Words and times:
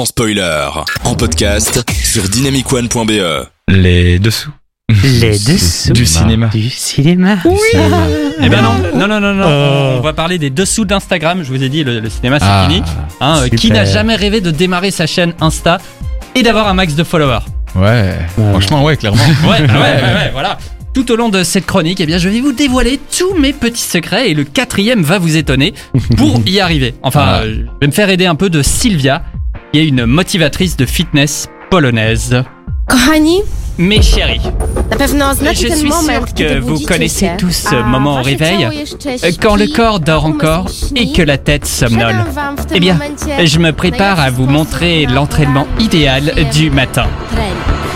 sans 0.00 0.06
spoiler. 0.06 0.66
En 1.04 1.14
podcast 1.14 1.84
sur 2.02 2.22
dynamicone.be. 2.26 3.12
Les 3.68 4.18
dessous. 4.18 4.50
Les 5.04 5.32
dessous 5.38 5.92
Du 5.92 6.06
cinéma. 6.06 6.46
du 6.46 6.70
cinéma. 6.70 7.36
Eh 8.42 8.48
ben 8.48 8.62
non, 8.62 8.72
non, 8.98 9.06
non, 9.06 9.20
non, 9.20 9.34
non. 9.34 9.44
Oh. 9.46 9.96
On 9.98 10.00
va 10.00 10.14
parler 10.14 10.38
des 10.38 10.48
dessous 10.48 10.86
d'Instagram. 10.86 11.42
Je 11.42 11.48
vous 11.52 11.62
ai 11.62 11.68
dit, 11.68 11.84
le, 11.84 12.00
le 12.00 12.08
cinéma 12.08 12.38
c'est 12.40 12.46
Ah. 12.48 12.66
fini. 12.66 12.82
Hein, 13.20 13.42
euh, 13.44 13.48
qui 13.48 13.70
n'a 13.70 13.84
jamais 13.84 14.16
rêvé 14.16 14.40
de 14.40 14.50
démarrer 14.50 14.90
sa 14.90 15.06
chaîne 15.06 15.34
Insta 15.38 15.76
et 16.34 16.42
d'avoir 16.42 16.66
un 16.68 16.72
max 16.74 16.94
de 16.94 17.04
followers 17.04 17.44
Ouais. 17.74 18.16
Franchement, 18.52 18.82
ouais, 18.82 18.96
clairement. 18.96 19.22
Ouais, 19.44 19.60
ouais, 19.60 19.66
ouais, 19.66 19.68
ouais, 19.74 20.30
voilà. 20.32 20.56
Tout 20.94 21.12
au 21.12 21.16
long 21.16 21.28
de 21.28 21.44
cette 21.44 21.66
chronique, 21.66 22.00
eh 22.00 22.06
bien, 22.06 22.16
je 22.16 22.30
vais 22.30 22.40
vous 22.40 22.52
dévoiler 22.52 22.98
tous 23.18 23.34
mes 23.34 23.52
petits 23.52 23.82
secrets 23.82 24.30
et 24.30 24.34
le 24.34 24.44
quatrième 24.44 25.02
va 25.02 25.18
vous 25.18 25.36
étonner 25.36 25.74
pour 26.16 26.40
y 26.46 26.58
arriver. 26.58 26.94
Enfin, 27.02 27.22
Ah. 27.26 27.40
euh, 27.42 27.54
je 27.66 27.80
vais 27.82 27.86
me 27.86 27.92
faire 27.92 28.08
aider 28.08 28.24
un 28.26 28.34
peu 28.34 28.48
de 28.48 28.62
Sylvia, 28.62 29.22
qui 29.72 29.78
est 29.80 29.86
une 29.88 30.06
motivatrice 30.06 30.76
de 30.76 30.86
fitness 30.86 31.48
polonaise. 31.70 32.42
Kochani, 32.88 33.42
Mes 33.78 34.02
chéris, 34.02 34.42
na 34.90 34.96
pewno 34.96 35.34
znacie 35.34 35.62
Je 35.62 35.68
ten 35.68 35.78
suis 35.78 35.88
moment, 35.88 36.02
sûr 36.26 36.34
kiedy 36.34 36.54
que 36.54 36.60
vous 36.60 36.70
budzicie 36.72 36.86
connaissez 36.88 37.26
się, 37.26 37.36
tous 37.38 37.56
ce 37.56 37.74
a 37.76 37.82
moment 37.82 38.12
au 38.14 38.16
wasze 38.16 38.30
réveil, 38.30 38.58
ciało 38.60 38.72
jeszcze 38.72 39.32
quand 39.40 39.56
le 39.58 39.68
corps 39.68 40.00
dort 40.00 40.24
umysł 40.24 40.36
encore 40.36 40.68
śni. 40.68 41.00
et 41.02 41.16
que 41.16 41.22
la 41.22 41.38
tête 41.38 41.66
somnole. 41.66 42.14
Przedam 42.14 42.32
wam 42.34 42.56
w 42.56 42.66
tym 42.66 42.76
Eh 42.76 42.80
bien, 42.80 42.94
momencie 42.98 43.46
je 43.46 43.58
me 43.58 43.72
prépare 43.72 44.20
à 44.20 44.30
vous 44.30 44.46
montrer 44.50 45.06
l'entraînement 45.06 45.66
idéal 45.78 46.22
du 46.52 46.70
matin. 46.70 47.06
trening. 47.30 47.89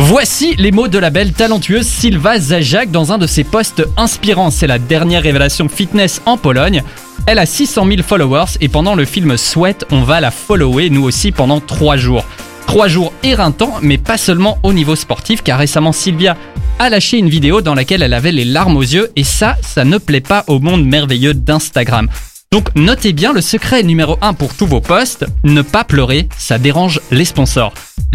Voici 0.00 0.54
les 0.58 0.70
mots 0.70 0.86
de 0.86 0.96
la 0.96 1.10
belle 1.10 1.32
talentueuse 1.32 1.84
Sylva 1.84 2.38
Zajac 2.38 2.92
dans 2.92 3.10
un 3.10 3.18
de 3.18 3.26
ses 3.26 3.42
posts 3.42 3.82
inspirants. 3.96 4.52
C'est 4.52 4.68
la 4.68 4.78
dernière 4.78 5.24
révélation 5.24 5.68
fitness 5.68 6.22
en 6.24 6.36
Pologne. 6.36 6.84
Elle 7.26 7.40
a 7.40 7.46
600 7.46 7.84
000 7.84 8.02
followers 8.02 8.56
et 8.60 8.68
pendant 8.68 8.94
le 8.94 9.04
film 9.04 9.36
Sweat, 9.36 9.86
on 9.90 10.02
va 10.02 10.20
la 10.20 10.30
follower 10.30 10.88
nous 10.90 11.02
aussi 11.02 11.32
pendant 11.32 11.58
3 11.58 11.96
jours. 11.96 12.24
3 12.68 12.86
jours 12.86 13.12
éreintants, 13.24 13.74
mais 13.82 13.98
pas 13.98 14.18
seulement 14.18 14.58
au 14.62 14.72
niveau 14.72 14.94
sportif, 14.94 15.42
car 15.42 15.58
récemment 15.58 15.92
Sylvia 15.92 16.36
a 16.78 16.90
lâché 16.90 17.18
une 17.18 17.28
vidéo 17.28 17.60
dans 17.60 17.74
laquelle 17.74 18.02
elle 18.02 18.14
avait 18.14 18.30
les 18.30 18.44
larmes 18.44 18.76
aux 18.76 18.82
yeux 18.82 19.10
et 19.16 19.24
ça, 19.24 19.56
ça 19.62 19.84
ne 19.84 19.98
plaît 19.98 20.20
pas 20.20 20.44
au 20.46 20.60
monde 20.60 20.84
merveilleux 20.84 21.34
d'Instagram. 21.34 22.08
Donc 22.50 22.74
notez 22.74 23.12
bien 23.12 23.34
le 23.34 23.42
secret 23.42 23.82
numéro 23.82 24.16
1 24.22 24.32
pour 24.32 24.54
tous 24.54 24.66
vos 24.66 24.80
posts, 24.80 25.26
ne 25.44 25.60
pas 25.60 25.84
pleurer, 25.84 26.30
ça 26.38 26.56
dérange 26.56 26.98
les 27.10 27.26
sponsors. 27.26 27.74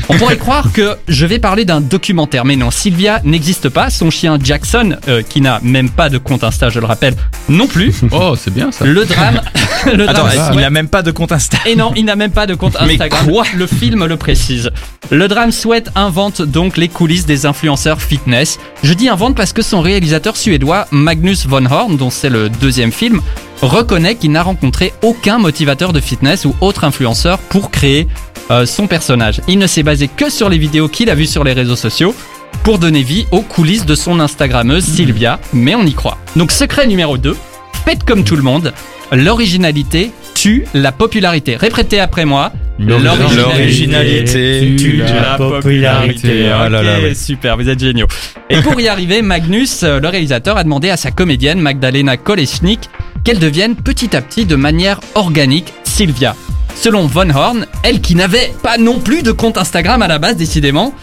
On 0.10 0.18
pourrait 0.18 0.38
croire 0.40 0.74
que 0.74 0.96
je 1.08 1.28
vais 1.28 1.38
parler 1.38 1.66
d'un 1.66 1.82
documentaire, 1.82 2.44
mais 2.44 2.56
non, 2.56 2.72
Sylvia 2.72 3.22
n'existe 3.24 3.70
pas. 3.70 3.92
Son 3.92 4.10
chien 4.10 4.40
Jackson, 4.42 4.98
euh, 5.08 5.22
qui 5.22 5.40
n'a 5.40 5.60
même 5.62 5.92
pas 5.92 6.10
de 6.10 6.18
compte 6.18 6.44
Insta, 6.44 6.70
je 6.70 6.80
le 6.80 6.88
rappelle, 6.88 7.14
non 7.48 7.68
plus. 7.68 7.94
Oh, 8.12 8.36
c'est 8.36 8.52
bien 8.52 8.72
ça. 8.72 8.86
Le 8.86 9.06
drame. 9.06 9.40
le 9.94 10.10
Attends, 10.10 10.24
drame 10.24 10.54
il 10.56 10.60
n'a 10.62 10.70
même 10.72 10.88
pas 10.88 11.04
de 11.04 11.12
compte 11.12 11.32
Insta. 11.32 11.58
et 11.68 11.76
non, 11.76 11.92
il 11.96 12.06
n'a 12.06 12.16
même 12.16 12.32
pas 12.32 12.48
de 12.48 12.56
compte 12.56 12.76
Mais 12.88 12.94
Instagram. 12.94 13.28
Le 13.56 13.68
film 13.68 14.04
le 14.06 14.18
précise. 14.18 14.72
Le 15.12 15.28
drame 15.28 15.52
Sweat 15.52 15.92
invente 15.94 16.42
donc 16.42 16.78
les 16.78 16.88
coulisses 16.88 17.28
des 17.28 17.46
influenceurs 17.46 18.02
fitness. 18.02 18.58
Je 18.84 18.94
dis 18.94 19.10
invente 19.10 19.36
parce 19.36 19.54
que 19.54 19.62
son 19.62 19.82
réalisateur 19.82 20.38
suédois 20.38 20.88
Magnus 20.90 21.46
von 21.46 21.66
Horn, 21.66 21.98
dont 21.98 22.10
c'est 22.10 22.30
le 22.30 22.50
deuxième 22.50 22.92
film, 22.92 23.22
reconnaît 23.68 24.16
qu'il 24.16 24.32
n'a 24.32 24.44
rencontré 24.44 24.94
aucun 25.02 25.38
motivateur 25.38 25.94
de 25.94 26.00
fitness 26.00 26.46
ou 26.46 26.56
autre 26.62 26.84
influenceur 26.84 27.38
pour 27.40 27.72
créer 27.72 28.08
euh, 28.52 28.66
son 28.66 28.88
personnage. 28.88 29.42
Il 29.48 29.60
ne 29.60 29.68
s'est 29.68 29.84
basé 29.84 30.08
que 30.08 30.30
sur 30.30 30.50
les 30.50 30.58
vidéos 30.58 30.88
qu'il 30.88 31.10
a 31.10 31.16
vues 31.16 31.28
sur 31.28 31.44
les 31.44 31.54
réseaux 31.54 31.76
sociaux 31.76 32.14
pour 32.64 32.80
donner 32.80 33.04
vie 33.04 33.26
aux 33.32 33.42
coulisses 33.42 33.86
de 33.86 33.96
son 33.96 34.20
Instagrammeuse 34.20 34.86
Sylvia, 34.86 35.40
mais 35.54 35.76
on 35.76 35.84
y 35.84 35.94
croit. 35.94 36.18
Donc 36.36 36.52
secret 36.52 36.88
numéro 36.88 37.18
2, 37.18 37.36
faites 37.86 38.04
comme 38.04 38.24
tout 38.24 38.36
le 38.36 38.42
monde, 38.42 38.74
l'originalité 39.12 40.12
tue 40.36 40.66
la 40.74 40.92
popularité. 40.92 41.56
Répétez 41.56 42.00
après 42.00 42.26
moi. 42.26 42.52
L'originalité 42.80 44.76
tue 44.78 44.98
la 44.98 45.38
popularité. 45.38 46.50
Ah 46.50 46.70
là 46.70 46.82
là, 46.82 47.00
ouais. 47.00 47.14
super, 47.14 47.56
vous 47.56 47.70
êtes 47.70 47.80
géniaux. 47.80 48.08
Et 48.50 48.62
pour 48.62 48.80
y 48.80 48.88
arriver, 48.88 49.22
Magnus, 49.22 49.84
euh, 49.84 50.00
le 50.00 50.08
réalisateur, 50.08 50.58
a 50.58 50.64
demandé 50.64 50.90
à 50.90 50.98
sa 50.98 51.12
comédienne 51.12 51.60
Magdalena 51.60 52.18
Kolesnik 52.18 52.90
qu'elle 53.24 53.40
devienne 53.40 53.76
petit 53.76 54.16
à 54.16 54.22
petit 54.22 54.46
de 54.46 54.56
manière 54.56 55.00
organique 55.16 55.74
Sylvia. 55.84 56.36
Selon 56.76 57.06
Von 57.08 57.30
Horn, 57.30 57.66
elle 57.84 58.02
qui 58.02 58.16
n'avait 58.16 58.54
pas 58.62 58.78
non 58.78 59.00
plus 59.00 59.24
de 59.24 59.32
compte 59.32 59.58
Instagram 59.58 60.02
à 60.02 60.08
la 60.08 60.20
base, 60.20 60.36
décidément, 60.36 60.94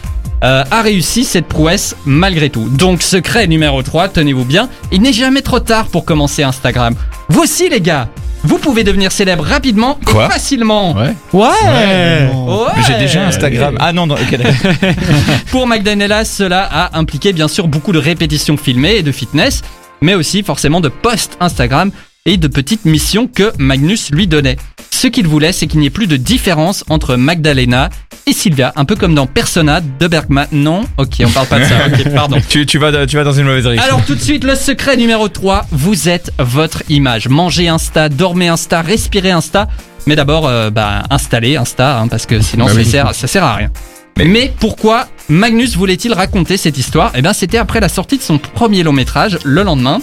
euh, 0.43 0.65
a 0.71 0.83
réussi 0.83 1.25
cette 1.25 1.47
prouesse 1.47 1.97
malgré 2.05 2.51
tout. 2.51 2.69
Donc 2.69 3.03
secret 3.03 3.47
numéro 3.47 3.83
3, 3.83 4.09
tenez-vous 4.09 4.45
bien, 4.45 4.69
il 4.91 5.03
n'est 5.03 5.13
jamais 5.13 5.43
trop 5.43 5.61
tard 5.61 5.87
pour 5.87 6.05
commencer 6.05 6.43
Instagram. 6.43 6.95
Vous 7.29 7.43
aussi 7.43 7.69
les 7.69 7.81
gars, 7.81 8.09
vous 8.43 8.59
pouvez 8.59 8.85
devenir 8.85 9.13
célèbre 9.13 9.45
rapidement 9.45 9.99
Quoi 10.05 10.27
et 10.27 10.31
facilement. 10.31 10.95
Ouais. 10.95 11.15
Ouais. 11.33 11.43
Ouais. 11.43 12.73
Mais 12.77 12.83
J'ai 12.87 12.99
déjà 12.99 13.27
Instagram. 13.27 13.77
Ah 13.79 13.93
non, 13.93 14.07
non, 14.07 14.15
ok, 14.15 14.37
d'accord. 14.37 14.73
Pour 15.51 15.67
Magdalena, 15.67 16.25
cela 16.25 16.63
a 16.71 16.99
impliqué 16.99 17.33
bien 17.33 17.49
sûr 17.49 17.69
beaucoup 17.69 17.93
de 17.93 17.99
répétitions 17.99 18.57
filmées 18.57 18.97
et 18.97 19.03
de 19.03 19.13
fitness, 19.13 19.63
mais 20.01 20.15
aussi 20.15 20.43
forcément 20.43 20.81
de 20.81 20.89
posts 20.89 21.37
Instagram 21.41 21.91
et 22.27 22.37
de 22.37 22.49
petites 22.49 22.85
missions 22.85 23.27
que 23.27 23.53
Magnus 23.59 24.11
lui 24.11 24.27
donnait. 24.27 24.57
Ce 24.91 25.07
qu'il 25.07 25.27
voulait, 25.27 25.53
c'est 25.53 25.67
qu'il 25.67 25.81
n'y 25.81 25.87
ait 25.87 25.91
plus 25.91 26.07
de 26.07 26.17
différence 26.17 26.85
entre 26.91 27.17
Magdalena 27.17 27.89
et 28.27 28.33
Sylvia, 28.35 28.73
un 28.77 28.85
peu 28.85 28.97
comme 28.97 29.15
dans 29.15 29.27
Persona 29.27 29.81
de 29.81 30.07
Bergman. 30.07 30.47
Non? 30.53 30.83
Ok, 30.99 31.15
on 31.25 31.31
parle 31.31 31.47
pas 31.47 31.59
de 31.61 31.65
ça. 31.65 31.75
Ok, 31.87 32.09
pardon. 32.15 32.37
tu, 32.49 32.67
tu, 32.67 32.79
vas, 32.79 33.07
tu 33.07 33.17
vas 33.17 33.25
dans 33.25 33.33
une 33.33 33.45
mauvaise 33.47 33.63
direction. 33.63 33.85
Alors 33.89 34.05
tout 34.05 34.15
de 34.15 34.21
suite, 34.21 34.45
le 34.45 34.55
secret 34.55 34.97
numéro 34.99 35.29
3, 35.29 35.67
vous 35.71 36.09
êtes 36.11 36.33
votre 36.39 36.83
image. 36.91 37.29
Mangez 37.29 37.69
Insta, 37.69 38.09
dormez 38.11 38.49
Insta, 38.49 38.83
respirez 38.83 39.31
Insta. 39.31 39.69
Mais 40.07 40.17
d'abord, 40.17 40.47
euh, 40.47 40.71
bah, 40.71 41.05
installez 41.09 41.57
Insta, 41.57 41.99
hein, 42.01 42.09
parce 42.09 42.27
que 42.27 42.41
sinon 42.41 42.67
Bah 42.67 42.73
ça, 42.73 42.79
oui. 42.79 42.85
sert, 42.85 43.15
ça 43.15 43.27
sert 43.27 43.45
à 43.45 43.55
rien. 43.55 43.71
Mais- 44.19 44.25
Mais, 44.27 44.53
pourquoi 44.61 45.09
Magnus 45.31 45.77
voulait-il 45.77 46.13
raconter 46.13 46.57
cette 46.59 46.77
histoire? 46.77 47.13
Eh 47.15 47.23
bien, 47.23 47.33
c'était 47.33 47.59
après 47.59 47.81
la 47.81 47.89
sortie 47.89 48.19
de 48.19 48.23
son 48.23 48.37
premier 48.39 48.83
long 48.83 48.93
métrage, 48.93 49.39
le 49.45 49.63
lendemain. 49.63 50.01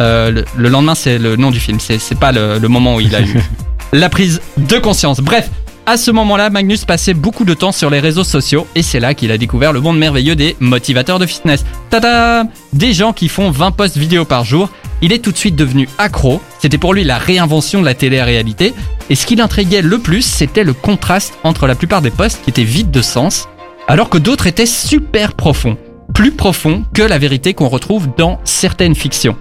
Euh, 0.00 0.30
le, 0.30 0.44
le 0.56 0.68
lendemain, 0.68 0.94
c'est 0.94 1.18
le 1.18 1.36
nom 1.36 1.50
du 1.50 1.60
film, 1.60 1.78
c'est 1.80 1.98
c'est 1.98 2.18
pas 2.18 2.32
le, 2.32 2.58
le 2.58 2.68
moment 2.68 2.96
où 2.96 3.00
il 3.00 3.14
a 3.14 3.20
eu 3.20 3.40
la 3.92 4.08
prise 4.08 4.40
de 4.56 4.78
conscience. 4.78 5.20
Bref, 5.20 5.50
à 5.84 5.96
ce 5.96 6.12
moment-là, 6.12 6.48
Magnus 6.48 6.84
passait 6.84 7.12
beaucoup 7.12 7.44
de 7.44 7.54
temps 7.54 7.72
sur 7.72 7.90
les 7.90 7.98
réseaux 7.98 8.22
sociaux 8.22 8.68
et 8.76 8.82
c'est 8.82 9.00
là 9.00 9.14
qu'il 9.14 9.32
a 9.32 9.38
découvert 9.38 9.72
le 9.72 9.80
monde 9.80 9.98
merveilleux 9.98 10.36
des 10.36 10.56
motivateurs 10.60 11.18
de 11.18 11.26
fitness. 11.26 11.64
Tada 11.90 12.44
Des 12.72 12.92
gens 12.92 13.12
qui 13.12 13.28
font 13.28 13.50
20 13.50 13.72
posts 13.72 13.96
vidéo 13.96 14.24
par 14.24 14.44
jour. 14.44 14.70
Il 15.00 15.12
est 15.12 15.18
tout 15.18 15.32
de 15.32 15.36
suite 15.36 15.56
devenu 15.56 15.88
accro. 15.98 16.40
C'était 16.60 16.78
pour 16.78 16.94
lui 16.94 17.02
la 17.02 17.18
réinvention 17.18 17.80
de 17.80 17.84
la 17.84 17.94
télé-réalité. 17.94 18.74
Et 19.10 19.16
ce 19.16 19.26
qui 19.26 19.34
l'intriguait 19.34 19.82
le 19.82 19.98
plus, 19.98 20.22
c'était 20.22 20.62
le 20.62 20.72
contraste 20.72 21.34
entre 21.42 21.66
la 21.66 21.74
plupart 21.74 22.00
des 22.00 22.10
posts 22.10 22.44
qui 22.44 22.50
étaient 22.50 22.62
vides 22.62 22.92
de 22.92 23.02
sens, 23.02 23.48
alors 23.88 24.08
que 24.08 24.18
d'autres 24.18 24.46
étaient 24.46 24.66
super 24.66 25.32
profonds. 25.32 25.76
Plus 26.14 26.30
profonds 26.30 26.84
que 26.94 27.02
la 27.02 27.18
vérité 27.18 27.54
qu'on 27.54 27.68
retrouve 27.68 28.08
dans 28.16 28.38
certaines 28.44 28.94
fictions. 28.94 29.36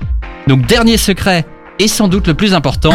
Donc 0.47 0.65
dernier 0.65 0.97
secret, 0.97 1.45
et 1.79 1.87
sans 1.87 2.07
doute 2.07 2.27
le 2.27 2.33
plus 2.33 2.53
important, 2.53 2.93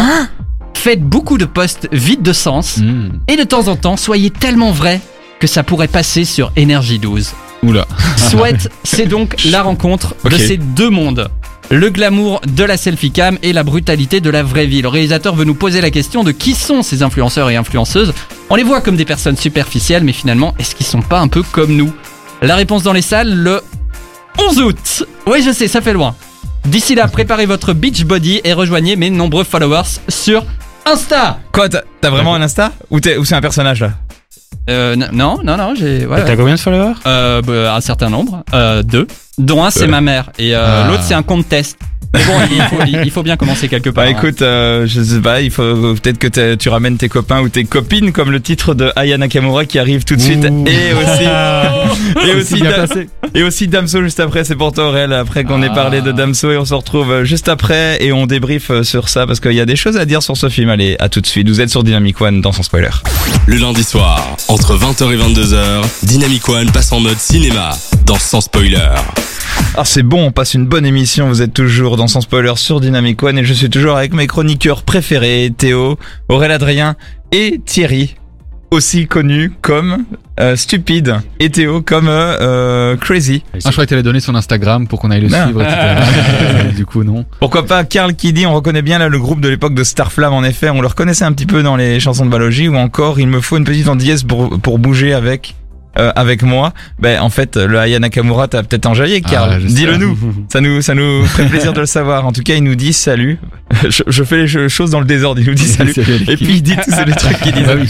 faites 0.74 1.02
beaucoup 1.02 1.38
de 1.38 1.44
posts 1.44 1.88
vides 1.92 2.22
de 2.22 2.32
sens. 2.32 2.78
Hmm. 2.78 3.18
Et 3.28 3.36
de 3.36 3.44
temps 3.44 3.68
en 3.68 3.76
temps, 3.76 3.96
soyez 3.96 4.30
tellement 4.30 4.72
vrai 4.72 5.00
que 5.40 5.46
ça 5.46 5.62
pourrait 5.62 5.88
passer 5.88 6.24
sur 6.24 6.52
Énergie 6.56 6.98
12. 6.98 7.32
Oula. 7.62 7.86
Sweat, 8.16 8.68
c'est 8.84 9.06
donc 9.06 9.36
la 9.44 9.62
rencontre 9.62 10.14
de 10.24 10.36
ces 10.36 10.56
deux 10.56 10.90
mondes. 10.90 11.28
Le 11.70 11.90
glamour 11.90 12.40
de 12.46 12.62
la 12.62 12.76
selfie 12.76 13.10
cam 13.10 13.38
et 13.42 13.52
la 13.52 13.64
brutalité 13.64 14.20
de 14.20 14.30
la 14.30 14.44
vraie 14.44 14.66
vie. 14.66 14.82
Le 14.82 14.88
réalisateur 14.88 15.34
veut 15.34 15.44
nous 15.44 15.54
poser 15.54 15.80
la 15.80 15.90
question 15.90 16.22
de 16.22 16.30
qui 16.30 16.54
sont 16.54 16.82
ces 16.82 17.02
influenceurs 17.02 17.50
et 17.50 17.56
influenceuses. 17.56 18.14
On 18.50 18.54
les 18.54 18.62
voit 18.62 18.80
comme 18.80 18.96
des 18.96 19.04
personnes 19.04 19.36
superficielles, 19.36 20.04
mais 20.04 20.12
finalement, 20.12 20.54
est-ce 20.60 20.76
qu'ils 20.76 20.86
sont 20.86 21.02
pas 21.02 21.18
un 21.18 21.26
peu 21.26 21.42
comme 21.42 21.74
nous? 21.74 21.92
La 22.42 22.54
réponse 22.54 22.84
dans 22.84 22.92
les 22.92 23.02
salles 23.02 23.34
le 23.34 23.60
11 24.38 24.60
août. 24.60 25.04
Oui, 25.26 25.42
je 25.42 25.50
sais, 25.50 25.66
ça 25.66 25.80
fait 25.80 25.92
loin. 25.92 26.14
D'ici 26.66 26.94
là, 26.94 27.06
préparez 27.08 27.46
votre 27.46 27.72
beach 27.72 28.04
body 28.04 28.40
et 28.44 28.52
rejoignez 28.52 28.96
mes 28.96 29.10
nombreux 29.10 29.44
followers 29.44 29.82
sur 30.08 30.44
Insta. 30.84 31.38
Quoi, 31.52 31.68
t'as 31.68 32.10
vraiment 32.10 32.34
un 32.34 32.42
Insta? 32.42 32.72
Ou, 32.90 33.00
t'es- 33.00 33.16
ou 33.16 33.24
c'est 33.24 33.34
un 33.34 33.40
personnage 33.40 33.80
là? 33.80 33.92
Euh, 34.68 34.94
n- 34.94 35.08
non, 35.12 35.38
non, 35.44 35.56
non, 35.56 35.74
j'ai. 35.76 36.06
ouais, 36.06 36.22
T'as 36.22 36.30
ouais. 36.30 36.36
combien 36.36 36.54
de 36.54 36.60
followers? 36.60 36.94
Euh, 37.06 37.40
bah, 37.42 37.74
un 37.76 37.80
certain 37.80 38.10
nombre, 38.10 38.42
euh, 38.52 38.82
deux, 38.82 39.06
dont 39.38 39.62
un 39.64 39.70
c'est 39.70 39.84
Euh. 39.84 39.88
ma 39.88 40.00
mère 40.00 40.30
et 40.38 40.54
euh, 40.54 40.84
Ah. 40.84 40.88
l'autre 40.88 41.02
c'est 41.02 41.14
un 41.14 41.22
compte 41.22 41.48
test. 41.48 41.78
Mais 42.14 42.24
bon, 42.24 42.32
il 42.50 42.62
faut, 42.62 42.76
il- 43.04 43.10
faut 43.10 43.22
bien 43.22 43.36
commencer 43.36 43.68
quelque 43.68 43.90
part. 43.90 44.04
Bah 44.04 44.10
hein. 44.10 44.16
écoute, 44.16 44.40
euh, 44.40 44.86
je 44.86 45.02
sais 45.02 45.20
pas, 45.20 45.42
il 45.42 45.50
faut 45.50 45.94
peut-être 46.00 46.18
que 46.18 46.54
tu 46.54 46.68
ramènes 46.70 46.96
tes 46.96 47.08
copains 47.10 47.40
ou 47.40 47.48
tes 47.50 47.64
copines 47.64 48.12
comme 48.12 48.30
le 48.30 48.40
titre 48.40 48.74
de 48.74 48.90
Aya 48.96 49.18
Nakamura 49.18 49.66
qui 49.66 49.78
arrive 49.78 50.04
tout 50.04 50.16
de 50.16 50.20
suite. 50.22 50.46
Ouh. 50.48 50.64
Et 50.66 50.94
aussi, 50.94 51.24
et 52.26 52.34
aussi, 52.34 52.60
Da- 52.60 52.86
et 53.34 53.42
aussi 53.42 53.68
Damso 53.68 54.02
juste 54.02 54.20
après, 54.20 54.44
c'est 54.44 54.54
pour 54.54 54.72
toi 54.72 54.88
Aurel, 54.88 55.12
après 55.12 55.44
qu'on 55.44 55.62
ait 55.62 55.68
Ah. 55.70 55.74
parlé 55.74 56.00
de 56.00 56.12
Damso 56.12 56.52
et 56.52 56.56
on 56.56 56.64
se 56.64 56.74
retrouve 56.74 57.10
euh, 57.10 57.24
juste 57.24 57.48
après 57.48 58.02
et 58.02 58.12
on 58.12 58.26
débrief 58.26 58.70
sur 58.82 59.08
ça 59.10 59.26
parce 59.26 59.40
qu'il 59.40 59.52
y 59.52 59.60
a 59.60 59.66
des 59.66 59.76
choses 59.76 59.96
à 59.98 60.06
dire 60.06 60.22
sur 60.22 60.36
ce 60.38 60.48
film. 60.48 60.70
Allez, 60.70 60.96
à 61.00 61.08
tout 61.10 61.20
de 61.20 61.26
suite. 61.26 61.48
Vous 61.48 61.60
êtes 61.60 61.70
sur 61.70 61.82
Dynamic 61.82 62.18
One 62.20 62.40
dans 62.40 62.52
son 62.52 62.62
spoiler. 62.62 62.88
Le 63.46 63.56
lundi 63.56 63.84
soir, 63.84 64.36
entre 64.48 64.76
20h 64.76 65.12
et 65.12 65.16
22h, 65.16 65.82
Dynamic 66.04 66.48
One 66.48 66.70
passe 66.70 66.92
en 66.92 67.00
mode 67.00 67.18
cinéma 67.18 67.70
dans 68.06 68.18
Sans 68.18 68.40
Spoiler. 68.40 68.78
Ah 69.76 69.84
c'est 69.84 70.02
bon, 70.02 70.26
on 70.26 70.30
passe 70.30 70.54
une 70.54 70.66
bonne 70.66 70.86
émission, 70.86 71.28
vous 71.28 71.42
êtes 71.42 71.52
toujours 71.52 71.96
dans 71.96 72.06
son 72.06 72.20
spoiler 72.20 72.52
sur 72.56 72.80
Dynamic 72.80 73.22
One 73.22 73.38
et 73.38 73.44
je 73.44 73.52
suis 73.52 73.68
toujours 73.68 73.96
avec 73.96 74.14
mes 74.14 74.26
chroniqueurs 74.26 74.82
préférés, 74.84 75.52
Théo, 75.56 75.98
Aurel 76.28 76.52
Adrien 76.52 76.94
et 77.32 77.60
Thierry. 77.64 78.14
aussi 78.70 79.06
connu 79.06 79.52
comme 79.60 80.04
euh, 80.40 80.54
Stupide 80.56 81.16
et 81.40 81.50
Théo 81.50 81.82
comme 81.82 82.08
euh, 82.08 82.36
euh, 82.40 82.96
Crazy. 82.96 83.42
Ah, 83.52 83.58
je 83.64 83.70
croyais 83.70 83.86
que 83.86 83.90
t'allais 83.90 84.02
donner 84.02 84.20
son 84.20 84.34
Instagram 84.34 84.86
pour 84.86 85.00
qu'on 85.00 85.10
aille 85.10 85.22
le 85.22 85.28
Non. 85.28 85.44
suivre, 85.44 85.62
etc. 85.62 85.78
du 86.76 86.86
coup, 86.86 87.02
non. 87.04 87.24
Pourquoi 87.40 87.66
pas 87.66 87.84
Carl 87.84 88.14
qui 88.14 88.32
dit 88.32 88.46
on 88.46 88.54
reconnaît 88.54 88.82
bien 88.82 88.98
là 88.98 89.08
le 89.08 89.18
groupe 89.18 89.40
de 89.40 89.48
l'époque 89.48 89.74
de 89.74 89.84
Starflame 89.84 90.32
en 90.32 90.44
effet, 90.44 90.70
on 90.70 90.80
le 90.80 90.86
reconnaissait 90.86 91.24
un 91.24 91.32
petit 91.32 91.46
peu 91.46 91.62
dans 91.62 91.76
les 91.76 91.98
chansons 92.00 92.24
de 92.24 92.30
Balogie 92.30 92.68
ou 92.68 92.76
encore 92.76 93.18
il 93.20 93.26
me 93.26 93.40
faut 93.40 93.56
une 93.56 93.64
petite 93.64 93.88
andillaise 93.88 94.22
pour, 94.22 94.58
pour 94.60 94.78
bouger 94.78 95.12
avec 95.12 95.54
euh, 95.98 96.12
avec 96.16 96.42
moi. 96.42 96.72
Ben 96.98 97.20
en 97.20 97.30
fait 97.30 97.56
le 97.56 97.78
Aya 97.78 97.98
Nakamura 97.98 98.48
t'as 98.48 98.62
peut-être 98.62 98.86
enjaillé. 98.86 99.22
Ah, 99.34 99.58
je 99.60 99.66
Dis-le 99.66 99.92
sais. 99.94 99.98
nous. 99.98 100.16
Ça 100.52 100.60
nous 100.60 100.82
ça 100.82 100.94
nous 100.94 101.24
ferait 101.26 101.46
plaisir 101.48 101.72
de 101.72 101.80
le 101.80 101.86
savoir. 101.86 102.26
En 102.26 102.32
tout 102.32 102.42
cas, 102.42 102.54
il 102.54 102.62
nous 102.64 102.74
dit 102.74 102.92
salut. 102.92 103.38
Je, 103.90 104.02
je 104.06 104.22
fais 104.22 104.36
les 104.38 104.48
ch- 104.48 104.68
choses 104.70 104.90
dans 104.90 105.00
le 105.00 105.06
désordre, 105.06 105.40
il 105.40 105.46
nous 105.48 105.54
dit 105.54 105.66
salut. 105.66 105.92
Et 106.28 106.36
puis 106.36 106.46
il 106.56 106.62
dit 106.62 106.76
tous 106.76 107.04
les 107.04 107.12
trucs 107.12 107.40
qu'il 107.40 107.52
dit. 107.52 107.62
Ah 107.68 107.72
oui. 107.76 107.88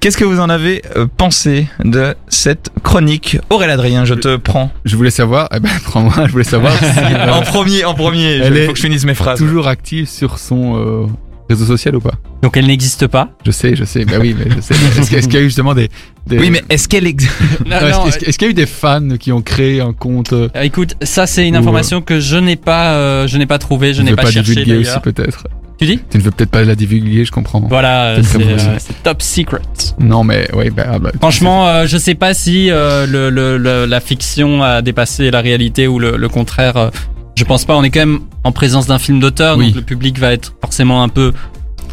Qu'est-ce 0.00 0.16
que 0.16 0.24
vous 0.24 0.40
en 0.40 0.48
avez 0.48 0.82
euh, 0.96 1.06
pensé 1.18 1.68
de 1.84 2.14
cette 2.28 2.70
chronique? 2.82 3.36
Aurélien 3.50 3.74
Adrien, 3.74 4.04
je 4.06 4.14
te 4.14 4.36
prends. 4.36 4.70
Je 4.86 4.96
voulais 4.96 5.10
savoir, 5.10 5.48
eh 5.54 5.60
ben, 5.60 5.68
prends-moi, 5.84 6.12
je 6.26 6.32
voulais 6.32 6.44
savoir 6.44 6.72
si 6.72 6.84
euh, 6.98 7.30
En 7.30 7.42
premier, 7.42 7.84
en 7.84 7.92
premier, 7.94 8.36
il 8.36 8.64
faut 8.66 8.72
que 8.72 8.78
je 8.78 8.82
finisse 8.84 9.04
mes 9.04 9.14
phrases. 9.14 9.38
toujours 9.38 9.68
active 9.68 10.08
sur 10.08 10.38
son 10.38 10.76
euh, 10.76 11.06
réseau 11.48 11.64
social 11.64 11.96
ou 11.96 12.00
pas 12.00 12.14
Donc 12.42 12.56
elle 12.56 12.66
n'existe 12.66 13.06
pas. 13.06 13.30
Je 13.46 13.50
sais, 13.50 13.74
je 13.76 13.84
sais, 13.84 14.04
bah 14.04 14.16
oui, 14.20 14.34
mais 14.38 14.50
je 14.54 14.60
sais. 14.60 14.74
Est-ce 15.18 15.26
qu'il 15.28 15.34
y 15.34 15.36
a 15.38 15.40
eu 15.40 15.44
justement 15.44 15.74
des. 15.74 15.88
des- 16.26 16.38
Oui, 16.38 16.50
mais 16.50 16.62
est-ce 16.68 16.88
qu'elle 16.88 17.06
ex- 17.06 17.24
Non, 17.66 17.76
Non, 17.80 18.06
est-ce 18.06 18.18
qu'il- 18.38 18.46
y 18.46 18.48
a 18.48 18.50
eu 18.50 18.54
des 18.54 18.66
fans 18.66 19.16
qui 19.18 19.32
ont 19.32 19.42
créé 19.42 19.80
un 19.80 19.92
compte 19.92 20.32
euh, 20.32 20.48
euh, 20.56 20.62
écoute, 20.62 20.94
ça 21.02 21.26
c'est 21.26 21.46
une 21.48 21.56
Ou, 21.56 21.58
information 21.60 22.00
que 22.02 22.20
je 22.20 22.36
n'ai 22.36 22.56
pas, 22.56 22.92
euh, 22.94 23.26
je 23.26 23.38
n'ai 23.38 23.46
pas 23.46 23.58
trouvé, 23.58 23.92
je 23.94 24.00
tu 24.02 24.04
n'ai 24.04 24.14
pas, 24.14 24.22
pas 24.22 24.30
cherché 24.30 24.54
divulguer 24.54 24.78
aussi 24.78 25.00
peut-être 25.02 25.44
Tu 25.78 25.86
dis? 25.86 26.00
Tu 26.10 26.18
ne 26.18 26.22
veux 26.22 26.30
peut-être 26.32 26.50
pas 26.50 26.64
la 26.64 26.74
divulguer, 26.74 27.24
je 27.24 27.30
comprends. 27.30 27.60
Voilà, 27.60 28.16
C'est 28.22 28.42
euh, 28.42 28.78
top 29.04 29.22
secret. 29.22 29.60
Non, 30.00 30.24
mais 30.24 30.48
oui, 30.54 30.70
bah, 30.70 30.84
ah 30.92 30.98
bah, 30.98 31.12
Franchement, 31.18 31.68
euh, 31.68 31.86
je 31.86 31.96
sais 31.96 32.14
pas 32.16 32.34
si 32.34 32.70
euh, 32.70 33.06
le, 33.06 33.30
le- 33.30 33.56
le- 33.58 33.86
la 33.86 34.00
fiction 34.00 34.62
a 34.62 34.82
dépassé 34.82 35.30
la 35.30 35.40
réalité 35.40 35.86
ou 35.86 35.98
le, 36.00 36.16
le 36.16 36.28
contraire. 36.28 36.90
Je 37.38 37.44
pense 37.44 37.64
pas. 37.64 37.76
On 37.76 37.82
est 37.84 37.90
quand 37.90 38.00
même 38.00 38.20
en 38.44 38.52
présence 38.52 38.86
d'un 38.86 38.98
film 38.98 39.20
d'auteur, 39.20 39.56
Oui. 39.56 39.66
donc 39.68 39.76
le 39.76 39.82
public 39.82 40.18
va 40.18 40.32
être 40.32 40.52
forcément 40.60 41.02
un 41.02 41.08
peu 41.08 41.32